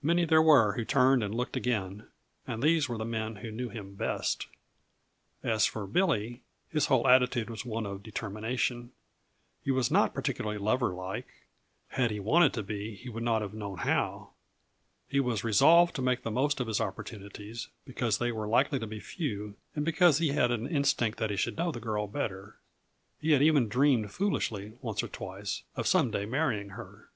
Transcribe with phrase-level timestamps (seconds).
[0.00, 2.06] Many there were who turned and looked again
[2.46, 4.46] and these were the men who knew him best.
[5.42, 8.92] As for Billy, his whole attitude was one of determination;
[9.62, 11.26] he was not particularly lover like
[11.88, 14.30] had he wanted to be, he would not have known how.
[15.10, 18.86] He was resolved to make the most of his opportunities, because they were likely to
[18.86, 22.56] be few and because he had an instinct that he should know the girl better
[23.20, 27.10] he had even dreamed foolishly, once or twice, of some day marrying her.